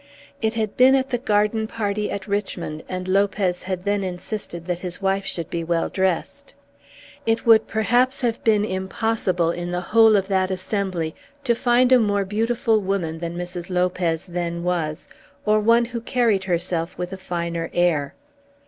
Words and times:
It 0.41 0.55
had 0.55 0.75
been 0.77 0.95
at 0.95 1.11
the 1.11 1.19
garden 1.19 1.67
party 1.67 2.09
at 2.09 2.25
Richmond, 2.27 2.81
and 2.89 3.07
Lopez 3.07 3.61
had 3.61 3.85
then 3.85 4.03
insisted 4.03 4.65
that 4.65 4.79
his 4.79 4.99
wife 4.99 5.27
should 5.27 5.47
be 5.51 5.63
well 5.63 5.89
dressed. 5.89 6.55
It 7.27 7.45
would 7.45 7.67
perhaps 7.67 8.21
have 8.21 8.43
been 8.43 8.65
impossible 8.65 9.51
in 9.51 9.69
the 9.69 9.81
whole 9.93 10.15
of 10.15 10.27
that 10.27 10.49
assembly 10.49 11.13
to 11.43 11.53
find 11.53 11.91
a 11.91 11.99
more 11.99 12.25
beautiful 12.25 12.79
woman 12.81 13.19
than 13.19 13.37
Mrs. 13.37 13.69
Lopez 13.69 14.25
then 14.25 14.63
was, 14.63 15.07
or 15.45 15.59
one 15.59 15.85
who 15.85 16.01
carried 16.01 16.45
herself 16.45 16.97
with 16.97 17.13
a 17.13 17.15
finer 17.17 17.69
air. 17.71 18.15